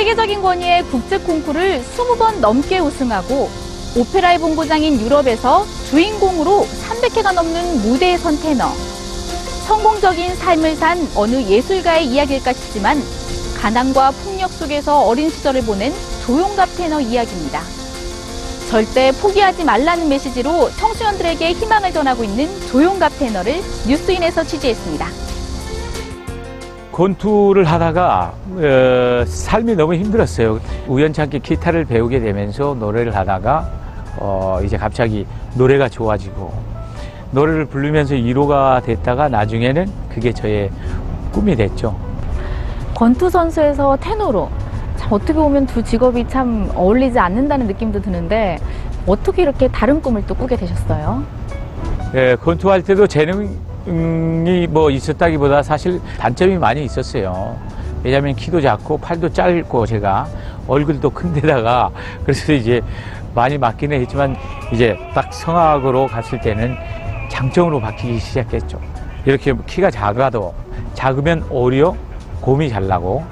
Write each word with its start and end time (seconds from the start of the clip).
세계적인 0.00 0.40
권위의 0.40 0.84
국제 0.84 1.18
콩쿠르를 1.18 1.82
20번 1.82 2.38
넘게 2.40 2.78
우승하고 2.78 3.50
오페라의 3.94 4.38
본고장인 4.38 4.98
유럽에서 4.98 5.66
주인공으로 5.90 6.66
300회가 6.88 7.34
넘는 7.34 7.82
무대에 7.82 8.16
선 8.16 8.40
테너. 8.40 8.72
성공적인 9.66 10.36
삶을 10.36 10.76
산 10.76 11.06
어느 11.14 11.42
예술가의 11.42 12.06
이야기일까 12.06 12.54
싶지만 12.54 13.02
가난과 13.60 14.12
폭력 14.12 14.50
속에서 14.52 15.02
어린 15.02 15.28
시절을 15.28 15.64
보낸 15.64 15.92
조용갑 16.24 16.76
테너 16.78 16.98
이야기입니다. 16.98 17.60
절대 18.70 19.12
포기하지 19.12 19.64
말라는 19.64 20.08
메시지로 20.08 20.70
청소년들에게 20.78 21.52
희망을 21.52 21.92
전하고 21.92 22.24
있는 22.24 22.48
조용갑 22.68 23.18
테너를 23.18 23.62
뉴스인에서 23.86 24.44
취재했습니다. 24.44 25.29
권투를 26.92 27.64
하다가 27.64 28.32
어, 28.56 29.24
삶이 29.26 29.76
너무 29.76 29.94
힘들었어요. 29.94 30.60
우연찮게 30.88 31.38
기타를 31.38 31.84
배우게 31.84 32.20
되면서 32.20 32.74
노래를 32.78 33.14
하다가 33.14 33.70
어, 34.18 34.58
이제 34.64 34.76
갑자기 34.76 35.26
노래가 35.54 35.88
좋아지고 35.88 36.52
노래를 37.30 37.66
부르면서 37.66 38.14
위로가 38.14 38.80
됐다가 38.84 39.28
나중에는 39.28 39.86
그게 40.12 40.32
저의 40.32 40.70
꿈이 41.32 41.54
됐죠. 41.54 41.96
권투 42.94 43.30
선수에서 43.30 43.96
테너로 44.00 44.50
참 44.96 45.12
어떻게 45.12 45.32
보면 45.32 45.66
두 45.66 45.82
직업이 45.82 46.28
참 46.28 46.70
어울리지 46.74 47.18
않는다는 47.18 47.66
느낌도 47.68 48.02
드는데 48.02 48.58
어떻게 49.06 49.42
이렇게 49.42 49.68
다른 49.68 50.02
꿈을 50.02 50.24
또 50.26 50.34
꾸게 50.34 50.56
되셨어요? 50.56 51.22
예, 52.14 52.36
권투할 52.36 52.82
때도 52.82 53.06
재능 53.06 53.48
이뭐 53.90 54.90
있었다기보다 54.90 55.62
사실 55.62 56.00
단점이 56.18 56.58
많이 56.58 56.84
있었어요. 56.84 57.56
왜냐하면 58.02 58.34
키도 58.34 58.60
작고 58.60 58.98
팔도 58.98 59.32
짧고 59.32 59.86
제가 59.86 60.26
얼굴도 60.66 61.10
큰데다가 61.10 61.90
그래서 62.22 62.52
이제 62.52 62.80
많이 63.34 63.58
맞기는 63.58 64.00
했지만 64.00 64.36
이제 64.72 64.96
딱 65.14 65.32
성악으로 65.32 66.06
갔을 66.06 66.40
때는 66.40 66.76
장점으로 67.28 67.80
바뀌기 67.80 68.18
시작했죠. 68.18 68.80
이렇게 69.24 69.54
키가 69.66 69.90
작아도 69.90 70.54
작으면 70.94 71.44
오히려 71.50 71.94
곰이 72.40 72.68
잘 72.70 72.86
나고 72.86 73.24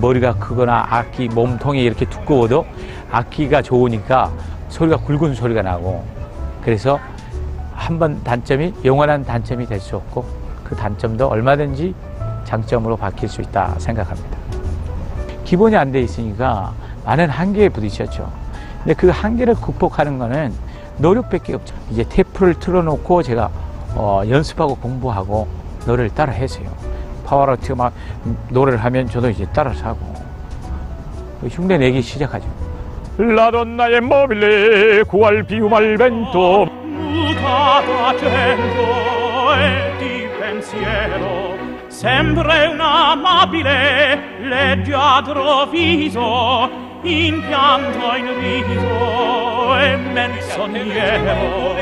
머리가 0.00 0.34
크거나 0.34 0.86
악기 0.90 1.28
몸통이 1.28 1.82
이렇게 1.82 2.04
두꺼워도 2.04 2.66
악기가 3.10 3.62
좋으니까 3.62 4.30
소리가 4.68 4.98
굵은 4.98 5.34
소리가 5.34 5.62
나고 5.62 6.04
그래서 6.62 6.98
한 7.88 7.98
번 7.98 8.22
단점이 8.22 8.74
영원한 8.84 9.24
단점이 9.24 9.64
될 9.66 9.80
수 9.80 9.96
없고 9.96 10.22
그 10.62 10.76
단점도 10.76 11.26
얼마든지 11.26 11.94
장점으로 12.44 12.96
바뀔 12.96 13.30
수 13.30 13.40
있다 13.40 13.74
생각합니다. 13.78 14.36
기본이 15.44 15.74
안 15.74 15.90
돼 15.90 16.02
있으니까 16.02 16.74
많은 17.06 17.30
한계에 17.30 17.70
부딪혔죠. 17.70 18.30
근데 18.84 18.92
그 18.92 19.08
한계를 19.08 19.54
극복하는 19.54 20.18
거는 20.18 20.52
노력밖에 20.98 21.54
없죠. 21.54 21.74
이제 21.90 22.04
테이프를 22.06 22.54
틀어놓고 22.56 23.22
제가 23.22 23.50
어, 23.94 24.20
연습하고 24.28 24.76
공부하고 24.76 25.48
노래를 25.86 26.10
따라 26.10 26.32
했어요. 26.34 26.68
파워로트 27.24 27.72
막 27.72 27.94
노래를 28.50 28.78
하면 28.84 29.08
저도 29.08 29.30
이제 29.30 29.46
따라서 29.54 29.86
하고 29.86 29.98
흉내 31.48 31.78
내기 31.78 32.02
시작하죠. 32.02 32.46
라돈나의 33.16 34.02
모빌레 34.02 35.02
구알 35.04 35.42
비우말 35.44 35.96
벤토 35.96 36.66
mutata 37.38 38.18
cento 38.18 39.54
e 39.54 39.92
di 39.98 40.28
pensiero 40.38 41.56
sempre 41.88 42.66
un 42.66 42.80
amabile 42.80 44.18
leggiadro 44.40 45.66
viso 45.66 46.86
in 47.02 47.40
pianto 47.46 48.14
in 48.16 48.26
riso 48.40 49.78
e 49.78 49.96
menzognero 49.96 51.76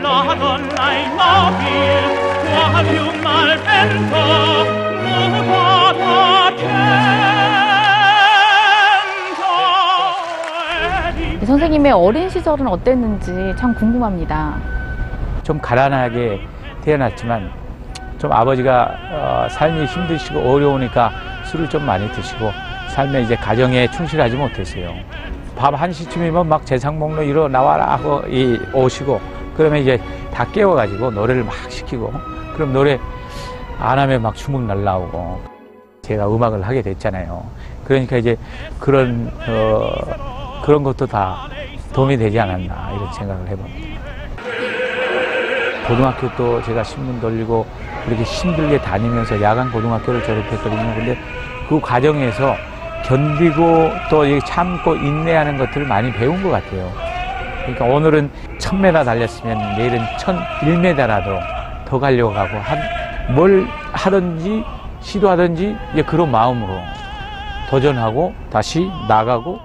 la 0.00 0.34
donna 0.38 0.92
immobile 0.92 2.00
quasi 2.50 2.96
un 2.96 3.20
malvento 3.22 4.24
mutata 5.02 6.56
cento 6.56 7.02
e 11.28 11.38
di 11.38 11.46
선생님의 11.46 11.92
어린 11.92 12.28
시절은 12.30 12.66
어땠는지 12.66 13.54
참 13.58 13.74
궁금합니다. 13.74 14.81
좀 15.42 15.60
가난하게 15.60 16.40
태어났지만 16.82 17.50
좀 18.18 18.32
아버지가 18.32 18.96
어, 19.10 19.46
삶이 19.50 19.84
힘드시고 19.84 20.40
어려우니까 20.40 21.10
술을 21.46 21.68
좀 21.68 21.84
많이 21.84 22.10
드시고 22.12 22.50
삶에 22.90 23.22
이제 23.22 23.34
가정에 23.34 23.90
충실하지 23.90 24.36
못했어요. 24.36 24.94
밤 25.56 25.74
1시쯤이면 25.74 26.46
막 26.46 26.64
재상 26.64 26.98
목로 26.98 27.22
일어 27.22 27.48
나와라 27.48 27.92
하고 27.92 28.22
이 28.28 28.58
오시고 28.72 29.20
그러면 29.56 29.80
이제 29.80 30.00
다 30.32 30.46
깨워가지고 30.46 31.10
노래를 31.10 31.44
막 31.44 31.54
시키고 31.70 32.12
그럼 32.54 32.72
노래 32.72 32.98
안 33.78 33.98
하면 33.98 34.22
막 34.22 34.34
주먹 34.34 34.62
날라오고 34.62 35.40
제가 36.02 36.28
음악을 36.28 36.62
하게 36.62 36.82
됐잖아요. 36.82 37.44
그러니까 37.84 38.16
이제 38.16 38.36
그런 38.78 39.30
어, 39.48 40.62
그런 40.64 40.82
것도 40.82 41.06
다 41.06 41.48
도움이 41.92 42.16
되지 42.16 42.38
않았나 42.38 42.92
이런 42.94 43.12
생각을 43.12 43.48
해봅니다. 43.48 43.91
고등학교 45.86 46.28
또 46.36 46.62
제가 46.62 46.82
신문 46.82 47.20
돌리고 47.20 47.66
이렇게 48.06 48.22
힘들게 48.22 48.78
다니면서 48.78 49.40
야간 49.42 49.70
고등학교를 49.70 50.22
졸업했거든요. 50.22 50.94
근데 50.94 51.16
그 51.68 51.80
과정에서 51.80 52.56
견디고 53.04 53.90
또 54.10 54.40
참고 54.40 54.94
인내하는 54.96 55.58
것들을 55.58 55.86
많이 55.86 56.12
배운 56.12 56.42
것 56.42 56.50
같아요. 56.50 56.90
그러니까 57.62 57.84
오늘은 57.84 58.30
1000m 58.58 59.04
달렸으면 59.04 59.76
내일은 59.76 59.98
1001m라도 60.18 61.38
더 61.84 61.98
가려고 61.98 62.32
하고 62.32 62.58
한, 62.58 62.78
뭘 63.34 63.66
하든지 63.92 64.64
시도하든지 65.00 65.76
이제 65.92 66.02
그런 66.02 66.30
마음으로 66.30 66.78
도전하고 67.70 68.32
다시 68.50 68.90
나가고 69.08 69.58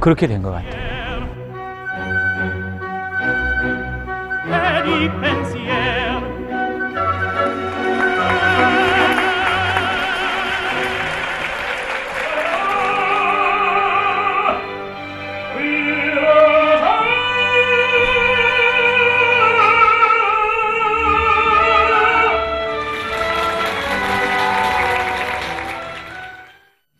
그렇게 0.00 0.26
된 0.26 0.42
것 0.42 0.50
같아요. 0.50 0.81
sleeping 5.02 5.41